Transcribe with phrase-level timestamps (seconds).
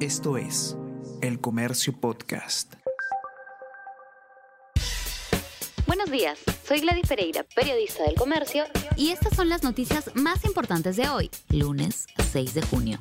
[0.00, 0.76] Esto es
[1.22, 2.74] El Comercio Podcast.
[5.86, 6.38] Buenos días,
[6.68, 8.64] soy Gladys Pereira, periodista del Comercio,
[8.98, 12.98] y estas son las noticias más importantes de hoy, lunes 6 de junio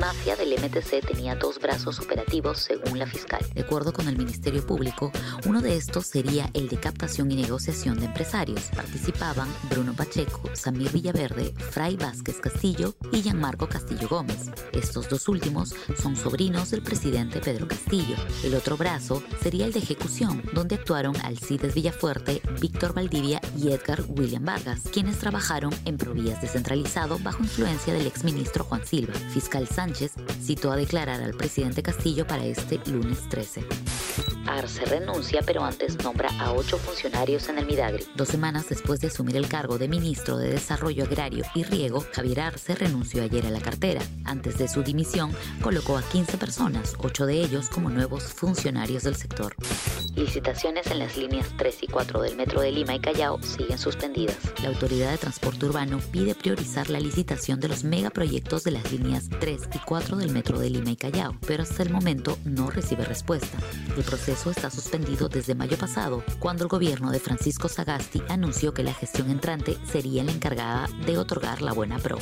[0.00, 3.44] mafia del MTC tenía dos brazos operativos según la fiscal.
[3.54, 5.12] De acuerdo con el Ministerio Público,
[5.46, 8.60] uno de estos sería el de captación y negociación de empresarios.
[8.74, 14.50] Participaban Bruno Pacheco, Samir Villaverde, Fray Vázquez Castillo y Gianmarco Castillo Gómez.
[14.72, 18.16] Estos dos últimos son sobrinos del presidente Pedro Castillo.
[18.44, 24.02] El otro brazo sería el de ejecución, donde actuaron Alcides Villafuerte, Víctor Valdivia y Edgar
[24.08, 29.14] William Vargas, quienes trabajaron en Provías descentralizado bajo influencia del exministro Juan Silva.
[29.32, 30.12] Fiscal Sánchez
[30.42, 33.60] citó a declarar al presidente Castillo para este lunes 13.
[34.46, 38.04] Arce renuncia, pero antes nombra a ocho funcionarios en el Midagri.
[38.14, 42.40] Dos semanas después de asumir el cargo de ministro de Desarrollo Agrario y Riego, Javier
[42.40, 44.02] Arce renunció ayer a la cartera.
[44.24, 49.16] Antes de su dimisión, colocó a 15 personas, ocho de ellos como nuevos funcionarios del
[49.16, 49.54] sector.
[50.14, 54.38] Licitaciones en las líneas 3 y 4 del Metro de Lima y Callao siguen suspendidas.
[54.62, 59.28] La Autoridad de Transporte Urbano pide priorizar la licitación de los megaproyectos de las líneas
[59.40, 63.04] 3 y 4 del Metro de Lima y Callao, pero hasta el momento no recibe
[63.04, 63.58] respuesta.
[64.06, 68.94] Proceso está suspendido desde mayo pasado, cuando el gobierno de Francisco Sagasti anunció que la
[68.94, 72.18] gestión entrante sería la encargada de otorgar la buena pro.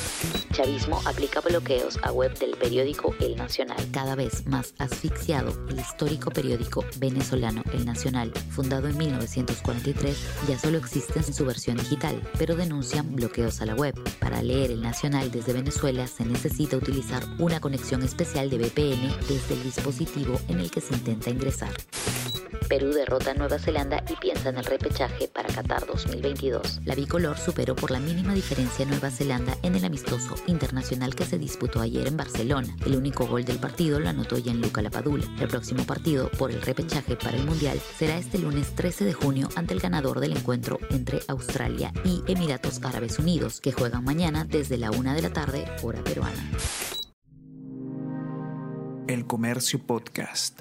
[0.53, 3.77] Chavismo aplica bloqueos a web del periódico El Nacional.
[3.93, 10.17] Cada vez más asfixiado, el histórico periódico venezolano El Nacional, fundado en 1943,
[10.49, 13.95] ya solo existe en su versión digital, pero denuncian bloqueos a la web.
[14.19, 19.55] Para leer El Nacional desde Venezuela se necesita utilizar una conexión especial de VPN desde
[19.55, 21.74] el dispositivo en el que se intenta ingresar.
[22.69, 26.81] Perú derrota a Nueva Zelanda y piensa en el repechaje para Qatar 2022.
[26.85, 31.25] La bicolor superó por la mínima diferencia a Nueva Zelanda en el amistoso internacional que
[31.25, 32.75] se disputó ayer en Barcelona.
[32.85, 35.25] El único gol del partido lo anotó Gianluca Lapadula.
[35.41, 39.49] El próximo partido por el repechaje para el Mundial será este lunes 13 de junio
[39.57, 44.79] ante el ganador del encuentro entre Australia y Emiratos Árabes Unidos, que juegan mañana desde
[44.79, 46.51] la una de la tarde, hora peruana.
[49.07, 50.61] El Comercio Podcast.